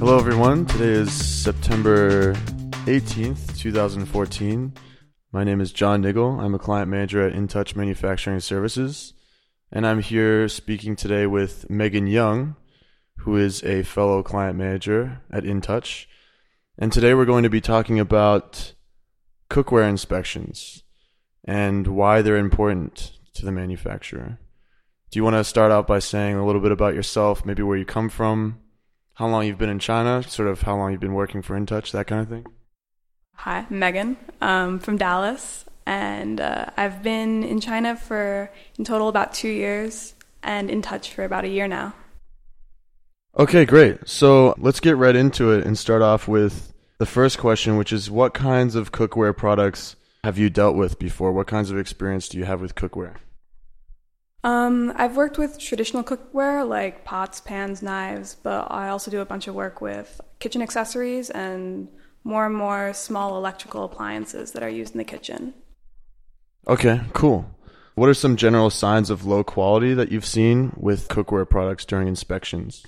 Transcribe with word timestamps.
Hello, 0.00 0.18
everyone. 0.18 0.64
Today 0.64 0.92
is 0.92 1.12
September 1.12 2.32
18th, 2.86 3.58
2014. 3.58 4.72
My 5.30 5.44
name 5.44 5.60
is 5.60 5.72
John 5.72 6.02
Niggle. 6.02 6.40
I'm 6.40 6.54
a 6.54 6.58
client 6.58 6.88
manager 6.90 7.26
at 7.26 7.34
InTouch 7.34 7.76
Manufacturing 7.76 8.40
Services, 8.40 9.12
and 9.70 9.86
I'm 9.86 10.00
here 10.00 10.48
speaking 10.48 10.96
today 10.96 11.26
with 11.26 11.68
Megan 11.68 12.06
Young, 12.06 12.56
who 13.18 13.36
is 13.36 13.62
a 13.62 13.82
fellow 13.82 14.22
client 14.22 14.56
manager 14.56 15.20
at 15.30 15.44
InTouch. 15.44 16.06
And 16.78 16.90
today 16.90 17.12
we're 17.12 17.26
going 17.26 17.44
to 17.44 17.50
be 17.50 17.60
talking 17.60 18.00
about 18.00 18.72
cookware 19.50 19.86
inspections 19.86 20.82
and 21.44 21.86
why 21.86 22.22
they're 22.22 22.38
important 22.38 23.12
to 23.34 23.44
the 23.44 23.52
manufacturer. 23.52 24.38
Do 25.10 25.18
you 25.18 25.24
want 25.24 25.34
to 25.34 25.42
start 25.42 25.72
out 25.72 25.88
by 25.88 25.98
saying 25.98 26.36
a 26.36 26.46
little 26.46 26.60
bit 26.60 26.70
about 26.70 26.94
yourself, 26.94 27.44
maybe 27.44 27.64
where 27.64 27.76
you 27.76 27.84
come 27.84 28.08
from, 28.08 28.60
how 29.14 29.26
long 29.26 29.44
you've 29.44 29.58
been 29.58 29.68
in 29.68 29.80
China, 29.80 30.22
sort 30.22 30.48
of 30.48 30.62
how 30.62 30.76
long 30.76 30.92
you've 30.92 31.00
been 31.00 31.14
working 31.14 31.42
for 31.42 31.58
InTouch, 31.58 31.90
that 31.90 32.06
kind 32.06 32.20
of 32.20 32.28
thing? 32.28 32.46
Hi, 33.34 33.66
Megan 33.70 34.16
um, 34.40 34.78
from 34.78 34.98
Dallas, 34.98 35.64
and 35.84 36.40
uh, 36.40 36.66
I've 36.76 37.02
been 37.02 37.42
in 37.42 37.58
China 37.60 37.96
for 37.96 38.52
in 38.78 38.84
total 38.84 39.08
about 39.08 39.34
two 39.34 39.48
years, 39.48 40.14
and 40.44 40.70
InTouch 40.70 41.08
for 41.08 41.24
about 41.24 41.44
a 41.44 41.48
year 41.48 41.66
now. 41.66 41.92
Okay, 43.36 43.64
great. 43.64 44.08
So 44.08 44.54
let's 44.58 44.78
get 44.78 44.96
right 44.96 45.16
into 45.16 45.50
it 45.50 45.66
and 45.66 45.76
start 45.76 46.02
off 46.02 46.28
with 46.28 46.72
the 46.98 47.06
first 47.06 47.36
question, 47.36 47.76
which 47.76 47.92
is 47.92 48.12
what 48.12 48.32
kinds 48.32 48.76
of 48.76 48.92
cookware 48.92 49.36
products 49.36 49.96
have 50.22 50.38
you 50.38 50.50
dealt 50.50 50.76
with 50.76 51.00
before? 51.00 51.32
What 51.32 51.48
kinds 51.48 51.72
of 51.72 51.78
experience 51.78 52.28
do 52.28 52.38
you 52.38 52.44
have 52.44 52.60
with 52.60 52.76
cookware? 52.76 53.16
Um, 54.42 54.92
I've 54.96 55.16
worked 55.16 55.36
with 55.38 55.58
traditional 55.58 56.02
cookware 56.02 56.66
like 56.66 57.04
pots, 57.04 57.40
pans, 57.40 57.82
knives, 57.82 58.36
but 58.42 58.68
I 58.70 58.88
also 58.88 59.10
do 59.10 59.20
a 59.20 59.26
bunch 59.26 59.48
of 59.48 59.54
work 59.54 59.80
with 59.80 60.20
kitchen 60.38 60.62
accessories 60.62 61.28
and 61.30 61.88
more 62.24 62.46
and 62.46 62.54
more 62.54 62.92
small 62.94 63.36
electrical 63.36 63.84
appliances 63.84 64.52
that 64.52 64.62
are 64.62 64.68
used 64.68 64.94
in 64.94 64.98
the 64.98 65.04
kitchen. 65.04 65.54
Okay, 66.66 67.00
cool. 67.12 67.54
What 67.94 68.08
are 68.08 68.14
some 68.14 68.36
general 68.36 68.70
signs 68.70 69.10
of 69.10 69.26
low 69.26 69.44
quality 69.44 69.92
that 69.94 70.10
you've 70.10 70.24
seen 70.24 70.72
with 70.76 71.08
cookware 71.08 71.48
products 71.48 71.84
during 71.84 72.08
inspections? 72.08 72.86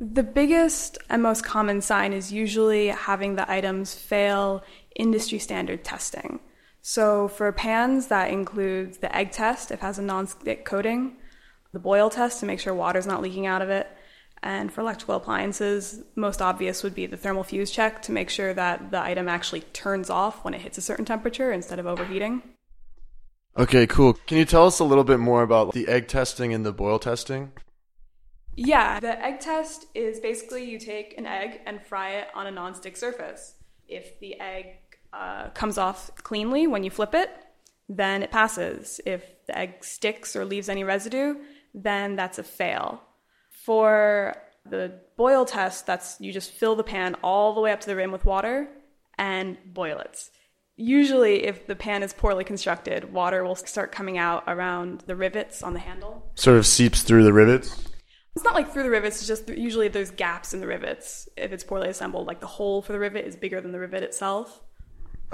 The 0.00 0.22
biggest 0.22 0.98
and 1.10 1.22
most 1.22 1.44
common 1.44 1.80
sign 1.80 2.12
is 2.12 2.32
usually 2.32 2.88
having 2.88 3.36
the 3.36 3.50
items 3.50 3.94
fail 3.94 4.62
industry 4.96 5.38
standard 5.38 5.84
testing. 5.84 6.40
So 6.86 7.28
for 7.28 7.50
pans, 7.50 8.08
that 8.08 8.30
includes 8.30 8.98
the 8.98 9.16
egg 9.16 9.32
test 9.32 9.70
if 9.70 9.78
it 9.78 9.86
has 9.86 9.98
a 9.98 10.02
non-stick 10.02 10.66
coating, 10.66 11.16
the 11.72 11.78
boil 11.78 12.10
test 12.10 12.40
to 12.40 12.46
make 12.46 12.60
sure 12.60 12.74
water's 12.74 13.06
not 13.06 13.22
leaking 13.22 13.46
out 13.46 13.62
of 13.62 13.70
it, 13.70 13.88
and 14.42 14.70
for 14.70 14.82
electrical 14.82 15.14
appliances, 15.14 16.02
most 16.14 16.42
obvious 16.42 16.82
would 16.82 16.94
be 16.94 17.06
the 17.06 17.16
thermal 17.16 17.42
fuse 17.42 17.70
check 17.70 18.02
to 18.02 18.12
make 18.12 18.28
sure 18.28 18.52
that 18.52 18.90
the 18.90 19.00
item 19.00 19.28
actually 19.28 19.62
turns 19.72 20.10
off 20.10 20.44
when 20.44 20.52
it 20.52 20.60
hits 20.60 20.76
a 20.76 20.82
certain 20.82 21.06
temperature 21.06 21.50
instead 21.50 21.78
of 21.78 21.86
overheating. 21.86 22.42
Okay, 23.56 23.86
cool. 23.86 24.12
Can 24.26 24.36
you 24.36 24.44
tell 24.44 24.66
us 24.66 24.78
a 24.78 24.84
little 24.84 25.04
bit 25.04 25.18
more 25.18 25.42
about 25.42 25.72
the 25.72 25.88
egg 25.88 26.06
testing 26.06 26.52
and 26.52 26.66
the 26.66 26.72
boil 26.72 26.98
testing? 26.98 27.52
Yeah, 28.56 29.00
the 29.00 29.24
egg 29.24 29.40
test 29.40 29.86
is 29.94 30.20
basically 30.20 30.68
you 30.68 30.78
take 30.78 31.16
an 31.16 31.24
egg 31.24 31.62
and 31.64 31.80
fry 31.82 32.10
it 32.16 32.28
on 32.34 32.46
a 32.46 32.50
non-stick 32.50 32.98
surface. 32.98 33.54
If 33.88 34.20
the 34.20 34.38
egg 34.38 34.83
uh, 35.14 35.48
comes 35.50 35.78
off 35.78 36.10
cleanly 36.16 36.66
when 36.66 36.84
you 36.84 36.90
flip 36.90 37.14
it, 37.14 37.30
then 37.88 38.22
it 38.22 38.30
passes. 38.30 39.00
If 39.06 39.24
the 39.46 39.56
egg 39.56 39.84
sticks 39.84 40.34
or 40.34 40.44
leaves 40.44 40.68
any 40.68 40.84
residue, 40.84 41.36
then 41.72 42.16
that's 42.16 42.38
a 42.38 42.42
fail. 42.42 43.02
For 43.50 44.36
the 44.68 45.00
boil 45.16 45.44
test, 45.44 45.86
that's 45.86 46.20
you 46.20 46.32
just 46.32 46.52
fill 46.52 46.76
the 46.76 46.84
pan 46.84 47.16
all 47.22 47.54
the 47.54 47.60
way 47.60 47.72
up 47.72 47.80
to 47.80 47.86
the 47.86 47.96
rim 47.96 48.12
with 48.12 48.24
water 48.24 48.68
and 49.16 49.56
boil 49.66 49.98
it. 49.98 50.30
Usually, 50.76 51.44
if 51.44 51.68
the 51.68 51.76
pan 51.76 52.02
is 52.02 52.12
poorly 52.12 52.42
constructed, 52.42 53.12
water 53.12 53.44
will 53.44 53.54
start 53.54 53.92
coming 53.92 54.18
out 54.18 54.42
around 54.48 55.04
the 55.06 55.14
rivets 55.14 55.62
on 55.62 55.72
the 55.72 55.78
handle. 55.78 56.32
Sort 56.34 56.56
of 56.56 56.66
seeps 56.66 57.02
through 57.02 57.22
the 57.22 57.32
rivets? 57.32 57.88
It's 58.34 58.44
not 58.44 58.54
like 58.54 58.72
through 58.72 58.82
the 58.82 58.90
rivets, 58.90 59.18
it's 59.18 59.28
just 59.28 59.48
usually 59.48 59.86
there's 59.86 60.10
gaps 60.10 60.52
in 60.52 60.60
the 60.60 60.66
rivets 60.66 61.28
if 61.36 61.52
it's 61.52 61.62
poorly 61.62 61.88
assembled. 61.88 62.26
Like 62.26 62.40
the 62.40 62.48
hole 62.48 62.82
for 62.82 62.92
the 62.92 62.98
rivet 62.98 63.24
is 63.24 63.36
bigger 63.36 63.60
than 63.60 63.70
the 63.70 63.78
rivet 63.78 64.02
itself. 64.02 64.60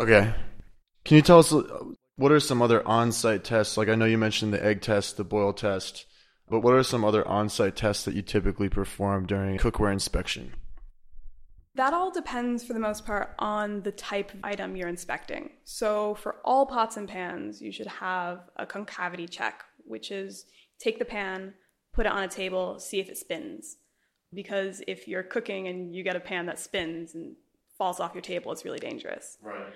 Okay. 0.01 0.33
Can 1.05 1.17
you 1.17 1.23
tell 1.23 1.41
us 1.41 1.53
uh, 1.53 1.63
what 2.17 2.33
are 2.33 2.41
some 2.41 2.63
other 2.63 2.87
on 2.89 3.13
site 3.13 3.45
tests? 3.45 3.77
Like 3.77 3.91
I 3.91 3.95
know 3.95 4.07
you 4.07 4.17
mentioned 4.17 4.55
the 4.55 4.65
egg 4.65 4.81
test, 4.81 5.19
the 5.19 5.25
boil 5.25 5.53
test, 5.53 6.07
but 6.49 6.61
what 6.61 6.73
are 6.73 6.83
some 6.83 7.05
other 7.05 7.27
on 7.29 7.51
site 7.51 7.77
tests 7.77 8.07
that 8.07 8.15
you 8.15 8.23
typically 8.23 8.71
perform 8.71 9.27
during 9.27 9.59
cookware 9.59 9.93
inspection? 9.93 10.55
That 11.75 11.93
all 11.93 12.11
depends 12.11 12.65
for 12.65 12.73
the 12.73 12.81
most 12.81 13.05
part 13.05 13.35
on 13.39 13.83
the 13.83 13.93
type 13.93 14.33
of 14.33 14.41
item 14.43 14.75
you're 14.75 14.89
inspecting. 14.89 15.51
So, 15.65 16.15
for 16.15 16.37
all 16.45 16.67
pots 16.67 16.97
and 16.97 17.09
pans, 17.09 17.61
you 17.61 17.71
should 17.71 17.87
have 17.87 18.41
a 18.57 18.67
concavity 18.67 19.29
check, 19.29 19.63
which 19.85 20.11
is 20.11 20.47
take 20.79 20.99
the 20.99 21.05
pan, 21.05 21.55
put 21.93 22.07
it 22.07 22.13
on 22.13 22.25
a 22.25 22.29
table, 22.29 22.81
see 22.81 23.01
if 23.01 23.09
it 23.09 23.19
spins. 23.19 23.77
Because 24.33 24.83
if 24.89 25.07
you're 25.07 25.23
cooking 25.23 25.69
and 25.69 25.95
you 25.95 26.03
get 26.03 26.17
a 26.17 26.21
pan 26.21 26.47
that 26.47 26.59
spins 26.59 27.15
and 27.15 27.37
falls 27.79 27.99
off 28.01 28.15
your 28.15 28.23
table, 28.23 28.53
it's 28.53 28.65
really 28.65 28.79
dangerous. 28.79 29.39
Right. 29.41 29.73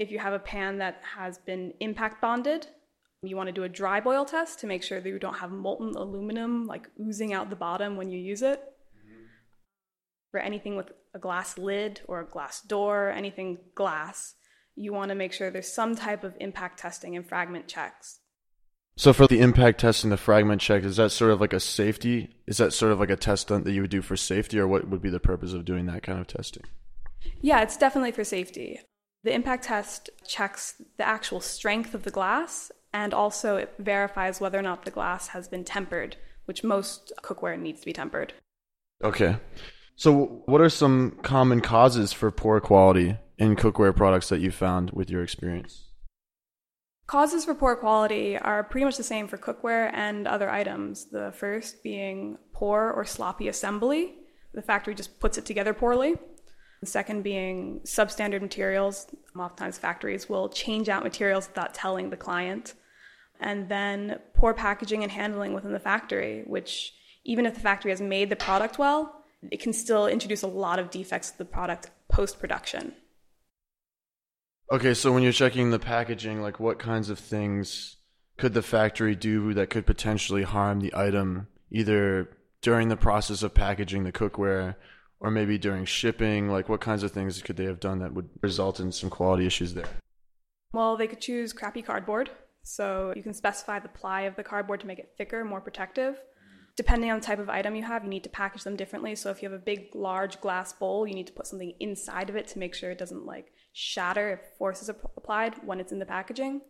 If 0.00 0.10
you 0.10 0.18
have 0.18 0.32
a 0.32 0.38
pan 0.38 0.78
that 0.78 1.02
has 1.14 1.36
been 1.36 1.74
impact 1.78 2.22
bonded, 2.22 2.66
you 3.22 3.36
want 3.36 3.48
to 3.48 3.52
do 3.52 3.64
a 3.64 3.68
dry 3.68 4.00
boil 4.00 4.24
test 4.24 4.58
to 4.60 4.66
make 4.66 4.82
sure 4.82 4.98
that 4.98 5.06
you 5.06 5.18
don't 5.18 5.40
have 5.40 5.50
molten 5.50 5.94
aluminum 5.94 6.66
like 6.66 6.88
oozing 6.98 7.34
out 7.34 7.50
the 7.50 7.56
bottom 7.56 7.98
when 7.98 8.10
you 8.10 8.18
use 8.18 8.40
it. 8.40 8.60
Mm-hmm. 8.60 9.24
For 10.30 10.40
anything 10.40 10.74
with 10.74 10.90
a 11.12 11.18
glass 11.18 11.58
lid 11.58 12.00
or 12.08 12.22
a 12.22 12.26
glass 12.26 12.62
door, 12.62 13.10
anything 13.10 13.58
glass, 13.74 14.36
you 14.74 14.94
want 14.94 15.10
to 15.10 15.14
make 15.14 15.34
sure 15.34 15.50
there's 15.50 15.70
some 15.70 15.94
type 15.94 16.24
of 16.24 16.34
impact 16.40 16.78
testing 16.78 17.14
and 17.14 17.28
fragment 17.28 17.68
checks. 17.68 18.20
So 18.96 19.12
for 19.12 19.26
the 19.26 19.40
impact 19.40 19.80
testing, 19.80 20.08
and 20.08 20.12
the 20.12 20.22
fragment 20.22 20.62
check, 20.62 20.82
is 20.82 20.96
that 20.96 21.10
sort 21.10 21.30
of 21.30 21.42
like 21.42 21.52
a 21.52 21.60
safety? 21.60 22.36
Is 22.46 22.56
that 22.56 22.72
sort 22.72 22.92
of 22.92 23.00
like 23.00 23.10
a 23.10 23.16
test 23.16 23.48
that 23.48 23.66
you 23.66 23.82
would 23.82 23.90
do 23.90 24.00
for 24.00 24.16
safety, 24.16 24.58
or 24.58 24.66
what 24.66 24.88
would 24.88 25.02
be 25.02 25.10
the 25.10 25.20
purpose 25.20 25.52
of 25.52 25.66
doing 25.66 25.84
that 25.86 26.02
kind 26.02 26.20
of 26.20 26.26
testing? 26.26 26.64
Yeah, 27.42 27.60
it's 27.60 27.76
definitely 27.76 28.12
for 28.12 28.24
safety. 28.24 28.80
The 29.22 29.34
impact 29.34 29.64
test 29.64 30.10
checks 30.26 30.82
the 30.96 31.06
actual 31.06 31.40
strength 31.40 31.94
of 31.94 32.04
the 32.04 32.10
glass 32.10 32.72
and 32.92 33.14
also 33.14 33.56
it 33.56 33.74
verifies 33.78 34.40
whether 34.40 34.58
or 34.58 34.62
not 34.62 34.84
the 34.84 34.90
glass 34.90 35.28
has 35.28 35.46
been 35.48 35.64
tempered, 35.64 36.16
which 36.46 36.64
most 36.64 37.12
cookware 37.22 37.58
needs 37.58 37.80
to 37.80 37.86
be 37.86 37.92
tempered. 37.92 38.32
Okay. 39.04 39.36
So, 39.96 40.42
what 40.46 40.60
are 40.60 40.70
some 40.70 41.18
common 41.22 41.60
causes 41.60 42.12
for 42.12 42.30
poor 42.30 42.60
quality 42.60 43.16
in 43.38 43.56
cookware 43.56 43.94
products 43.94 44.30
that 44.30 44.40
you 44.40 44.50
found 44.50 44.90
with 44.92 45.10
your 45.10 45.22
experience? 45.22 45.90
Causes 47.06 47.44
for 47.44 47.54
poor 47.54 47.76
quality 47.76 48.38
are 48.38 48.62
pretty 48.64 48.84
much 48.84 48.96
the 48.96 49.02
same 49.02 49.28
for 49.28 49.36
cookware 49.36 49.90
and 49.92 50.26
other 50.26 50.48
items. 50.48 51.06
The 51.06 51.32
first 51.32 51.82
being 51.82 52.38
poor 52.52 52.92
or 52.96 53.04
sloppy 53.04 53.48
assembly. 53.48 54.14
The 54.54 54.62
factory 54.62 54.94
just 54.94 55.20
puts 55.20 55.36
it 55.36 55.44
together 55.44 55.74
poorly. 55.74 56.16
The 56.80 56.86
second 56.86 57.22
being 57.22 57.80
substandard 57.84 58.40
materials. 58.40 59.06
Oftentimes, 59.38 59.78
factories 59.78 60.28
will 60.28 60.48
change 60.48 60.88
out 60.88 61.02
materials 61.02 61.46
without 61.46 61.74
telling 61.74 62.10
the 62.10 62.16
client. 62.16 62.74
And 63.38 63.68
then 63.68 64.18
poor 64.34 64.54
packaging 64.54 65.02
and 65.02 65.12
handling 65.12 65.52
within 65.52 65.72
the 65.72 65.78
factory, 65.78 66.42
which, 66.46 66.92
even 67.24 67.46
if 67.46 67.54
the 67.54 67.60
factory 67.60 67.90
has 67.90 68.00
made 68.00 68.30
the 68.30 68.36
product 68.36 68.78
well, 68.78 69.24
it 69.50 69.60
can 69.60 69.72
still 69.72 70.06
introduce 70.06 70.42
a 70.42 70.46
lot 70.46 70.78
of 70.78 70.90
defects 70.90 71.30
to 71.30 71.38
the 71.38 71.44
product 71.44 71.90
post 72.08 72.38
production. 72.38 72.94
Okay, 74.72 74.94
so 74.94 75.12
when 75.12 75.22
you're 75.22 75.32
checking 75.32 75.70
the 75.70 75.78
packaging, 75.78 76.40
like 76.42 76.60
what 76.60 76.78
kinds 76.78 77.10
of 77.10 77.18
things 77.18 77.96
could 78.36 78.54
the 78.54 78.62
factory 78.62 79.16
do 79.16 79.52
that 79.54 79.68
could 79.68 79.84
potentially 79.84 80.44
harm 80.44 80.80
the 80.80 80.92
item, 80.94 81.48
either 81.70 82.30
during 82.62 82.88
the 82.88 82.96
process 82.96 83.42
of 83.42 83.54
packaging 83.54 84.04
the 84.04 84.12
cookware 84.12 84.76
or 85.20 85.30
maybe 85.30 85.58
during 85.58 85.84
shipping? 85.84 86.48
Like, 86.48 86.68
what 86.68 86.80
kinds 86.80 87.02
of 87.02 87.12
things 87.12 87.40
could 87.42 87.56
they 87.56 87.64
have 87.64 87.80
done 87.80 88.00
that 88.00 88.14
would 88.14 88.28
result 88.42 88.80
in 88.80 88.90
some 88.90 89.10
quality 89.10 89.46
issues 89.46 89.74
there? 89.74 89.88
Well, 90.72 90.96
they 90.96 91.06
could 91.06 91.20
choose 91.20 91.52
crappy 91.52 91.82
cardboard. 91.82 92.30
So 92.62 93.12
you 93.16 93.22
can 93.22 93.34
specify 93.34 93.78
the 93.78 93.88
ply 93.88 94.22
of 94.22 94.36
the 94.36 94.42
cardboard 94.42 94.80
to 94.80 94.86
make 94.86 94.98
it 94.98 95.12
thicker, 95.16 95.44
more 95.44 95.60
protective. 95.60 96.20
Depending 96.76 97.10
on 97.10 97.20
the 97.20 97.26
type 97.26 97.38
of 97.38 97.50
item 97.50 97.74
you 97.74 97.82
have, 97.82 98.04
you 98.04 98.10
need 98.10 98.24
to 98.24 98.30
package 98.30 98.64
them 98.64 98.76
differently. 98.76 99.14
So 99.14 99.30
if 99.30 99.42
you 99.42 99.50
have 99.50 99.58
a 99.58 99.62
big, 99.62 99.94
large 99.94 100.40
glass 100.40 100.72
bowl, 100.72 101.06
you 101.06 101.14
need 101.14 101.26
to 101.26 101.32
put 101.32 101.46
something 101.46 101.74
inside 101.80 102.30
of 102.30 102.36
it 102.36 102.46
to 102.48 102.58
make 102.58 102.74
sure 102.74 102.90
it 102.90 102.98
doesn't 102.98 103.26
like 103.26 103.52
shatter 103.72 104.32
if 104.32 104.56
force 104.58 104.82
is 104.82 104.88
applied 104.88 105.54
when 105.64 105.80
it's 105.80 105.92
in 105.92 105.98
the 105.98 106.06
packaging. 106.06 106.60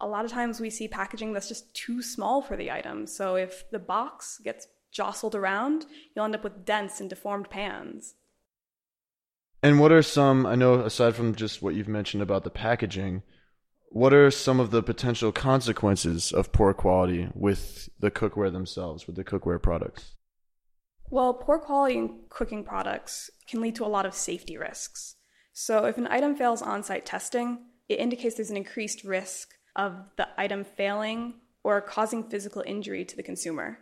A 0.00 0.06
lot 0.06 0.24
of 0.24 0.30
times 0.30 0.60
we 0.60 0.70
see 0.70 0.86
packaging 0.88 1.32
that's 1.32 1.48
just 1.48 1.74
too 1.74 2.02
small 2.02 2.40
for 2.40 2.56
the 2.56 2.70
item. 2.70 3.06
So 3.06 3.36
if 3.36 3.64
the 3.70 3.78
box 3.78 4.40
gets 4.42 4.66
jostled 4.90 5.34
around, 5.34 5.86
you'll 6.14 6.24
end 6.24 6.34
up 6.34 6.44
with 6.44 6.64
dents 6.64 7.00
and 7.00 7.08
deformed 7.08 7.50
pans. 7.50 8.14
And 9.62 9.80
what 9.80 9.92
are 9.92 10.02
some, 10.02 10.46
I 10.46 10.54
know 10.54 10.80
aside 10.80 11.14
from 11.14 11.34
just 11.34 11.62
what 11.62 11.74
you've 11.74 11.88
mentioned 11.88 12.22
about 12.22 12.44
the 12.44 12.50
packaging, 12.50 13.22
what 13.90 14.12
are 14.12 14.30
some 14.30 14.60
of 14.60 14.70
the 14.70 14.82
potential 14.82 15.32
consequences 15.32 16.32
of 16.32 16.52
poor 16.52 16.74
quality 16.74 17.28
with 17.34 17.88
the 17.98 18.10
cookware 18.10 18.52
themselves, 18.52 19.06
with 19.06 19.16
the 19.16 19.24
cookware 19.24 19.60
products? 19.60 20.14
Well, 21.10 21.32
poor 21.32 21.58
quality 21.58 21.96
in 21.96 22.20
cooking 22.28 22.64
products 22.64 23.30
can 23.48 23.62
lead 23.62 23.74
to 23.76 23.84
a 23.84 23.88
lot 23.88 24.04
of 24.04 24.14
safety 24.14 24.58
risks. 24.58 25.16
So, 25.52 25.86
if 25.86 25.96
an 25.96 26.06
item 26.06 26.36
fails 26.36 26.60
on 26.60 26.82
site 26.82 27.06
testing, 27.06 27.64
it 27.88 27.98
indicates 27.98 28.36
there's 28.36 28.50
an 28.50 28.58
increased 28.58 29.04
risk 29.04 29.54
of 29.74 29.94
the 30.16 30.28
item 30.36 30.64
failing 30.64 31.34
or 31.64 31.80
causing 31.80 32.28
physical 32.28 32.62
injury 32.66 33.04
to 33.06 33.16
the 33.16 33.22
consumer. 33.22 33.78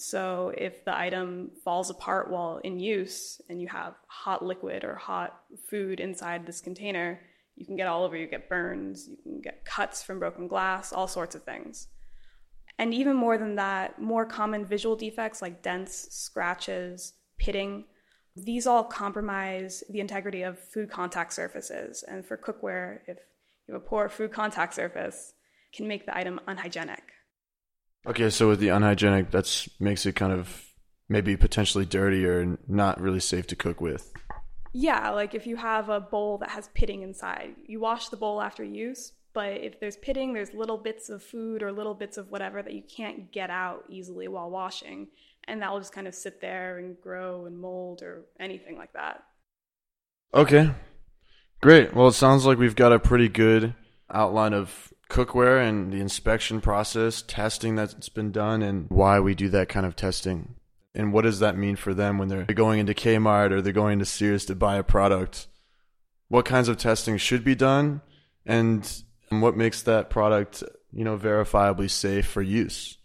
So, 0.00 0.50
if 0.56 0.82
the 0.86 0.96
item 0.96 1.50
falls 1.62 1.90
apart 1.90 2.30
while 2.30 2.56
in 2.64 2.80
use 2.80 3.38
and 3.50 3.60
you 3.60 3.68
have 3.68 3.96
hot 4.06 4.42
liquid 4.42 4.82
or 4.82 4.94
hot 4.94 5.42
food 5.68 6.00
inside 6.00 6.46
this 6.46 6.62
container, 6.62 7.20
you 7.54 7.66
can 7.66 7.76
get 7.76 7.86
all 7.86 8.02
over. 8.02 8.16
You 8.16 8.26
get 8.26 8.48
burns 8.48 9.10
you 9.10 9.18
can 9.22 9.42
get 9.42 9.66
cuts 9.66 10.02
from 10.02 10.18
broken 10.18 10.48
glass 10.48 10.94
all 10.94 11.06
sorts 11.06 11.34
of 11.34 11.44
things. 11.44 11.88
And 12.78 12.94
even 12.94 13.14
more 13.14 13.36
than 13.36 13.56
that 13.56 14.00
more 14.00 14.24
common 14.24 14.64
visual 14.64 14.96
defects 14.96 15.42
like 15.42 15.62
dents 15.62 16.08
scratches 16.16 17.12
pitting 17.36 17.84
these 18.34 18.66
all 18.66 18.84
compromise 18.84 19.84
the 19.90 20.00
integrity 20.00 20.40
of 20.40 20.58
food 20.58 20.90
contact 20.90 21.34
surfaces. 21.34 22.02
And 22.08 22.24
for 22.24 22.38
cookware 22.38 23.00
if 23.06 23.18
you 23.68 23.74
have 23.74 23.82
a 23.82 23.84
poor 23.84 24.08
food 24.08 24.32
contact 24.32 24.72
surface 24.72 25.34
can 25.74 25.86
make 25.86 26.06
the 26.06 26.16
item 26.16 26.40
unhygienic 26.46 27.02
okay 28.06 28.30
so 28.30 28.48
with 28.48 28.60
the 28.60 28.68
unhygienic 28.68 29.30
that's 29.30 29.68
makes 29.78 30.06
it 30.06 30.14
kind 30.14 30.32
of 30.32 30.64
maybe 31.08 31.36
potentially 31.36 31.84
dirty 31.84 32.24
or 32.24 32.58
not 32.68 33.00
really 33.00 33.20
safe 33.20 33.46
to 33.46 33.56
cook 33.56 33.80
with 33.80 34.12
yeah, 34.72 35.10
like 35.10 35.34
if 35.34 35.46
you 35.46 35.56
have 35.56 35.88
a 35.88 36.00
bowl 36.00 36.38
that 36.38 36.50
has 36.50 36.68
pitting 36.74 37.02
inside, 37.02 37.56
you 37.66 37.80
wash 37.80 38.08
the 38.08 38.16
bowl 38.16 38.40
after 38.40 38.62
use, 38.62 39.12
but 39.32 39.54
if 39.54 39.80
there's 39.80 39.96
pitting, 39.96 40.32
there's 40.32 40.54
little 40.54 40.78
bits 40.78 41.08
of 41.08 41.22
food 41.22 41.62
or 41.62 41.72
little 41.72 41.94
bits 41.94 42.16
of 42.16 42.30
whatever 42.30 42.62
that 42.62 42.72
you 42.72 42.82
can't 42.82 43.32
get 43.32 43.50
out 43.50 43.84
easily 43.88 44.28
while 44.28 44.48
washing, 44.48 45.08
and 45.44 45.60
that 45.60 45.72
will 45.72 45.80
just 45.80 45.92
kind 45.92 46.06
of 46.06 46.14
sit 46.14 46.40
there 46.40 46.78
and 46.78 47.00
grow 47.00 47.46
and 47.46 47.58
mold 47.58 48.02
or 48.02 48.22
anything 48.38 48.76
like 48.76 48.92
that. 48.92 49.24
Okay. 50.32 50.70
Great. 51.60 51.92
Well, 51.92 52.08
it 52.08 52.12
sounds 52.12 52.46
like 52.46 52.58
we've 52.58 52.76
got 52.76 52.92
a 52.92 53.00
pretty 53.00 53.28
good 53.28 53.74
outline 54.08 54.54
of 54.54 54.92
cookware 55.10 55.66
and 55.66 55.92
the 55.92 56.00
inspection 56.00 56.60
process, 56.60 57.22
testing 57.22 57.74
that's 57.74 58.08
been 58.08 58.32
done, 58.32 58.62
and 58.62 58.88
why 58.88 59.20
we 59.20 59.34
do 59.34 59.48
that 59.50 59.68
kind 59.68 59.84
of 59.84 59.96
testing. 59.96 60.54
And 60.94 61.12
what 61.12 61.22
does 61.22 61.40
that 61.40 61.56
mean 61.56 61.76
for 61.76 61.94
them 61.94 62.18
when 62.18 62.28
they're 62.28 62.44
going 62.44 62.80
into 62.80 62.94
Kmart 62.94 63.50
or 63.50 63.60
they're 63.60 63.72
going 63.72 63.98
to 63.98 64.04
Sears 64.04 64.44
to 64.46 64.54
buy 64.54 64.76
a 64.76 64.82
product? 64.82 65.46
What 66.28 66.44
kinds 66.44 66.68
of 66.68 66.78
testing 66.78 67.16
should 67.16 67.44
be 67.44 67.54
done 67.54 68.00
and 68.46 69.02
what 69.28 69.56
makes 69.56 69.82
that 69.82 70.10
product, 70.10 70.62
you 70.92 71.04
know, 71.04 71.16
verifiably 71.16 71.90
safe 71.90 72.26
for 72.26 72.42
use? 72.42 72.96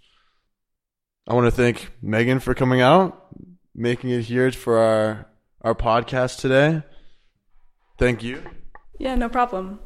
I 1.28 1.34
want 1.34 1.46
to 1.46 1.52
thank 1.52 1.92
Megan 2.02 2.40
for 2.40 2.54
coming 2.54 2.82
out, 2.82 3.28
making 3.74 4.12
it 4.12 4.22
here 4.22 4.52
for 4.52 4.78
our 4.78 5.28
our 5.62 5.74
podcast 5.74 6.40
today. 6.40 6.84
Thank 7.98 8.22
you. 8.22 8.44
Yeah, 9.00 9.16
no 9.16 9.30
problem. 9.30 9.80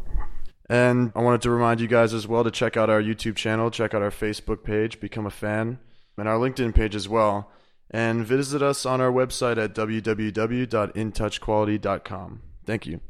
And 0.69 1.12
I 1.16 1.21
wanted 1.21 1.42
to 1.42 1.50
remind 1.50 1.81
you 1.81 1.88
guys 1.88 2.13
as 2.13 2.27
well 2.27 2.44
to 2.44 2.51
check 2.51 2.77
out 2.77 2.89
our 2.89 3.01
YouTube 3.01 3.36
channel, 3.36 3.71
check 3.71 3.95
out 3.95 4.04
our 4.04 4.12
Facebook 4.12 4.63
page, 4.63 5.00
become 5.00 5.25
a 5.25 5.31
fan, 5.31 5.80
and 6.16 6.27
our 6.27 6.38
LinkedIn 6.38 6.75
page 6.75 6.95
as 6.95 7.10
well 7.10 7.51
and 7.92 8.25
visit 8.25 8.62
us 8.62 8.86
on 8.86 9.01
our 9.01 9.12
website 9.12 9.57
at 9.57 9.74
www.intouchquality.com. 9.74 12.42
Thank 12.66 12.86
you. 12.86 13.01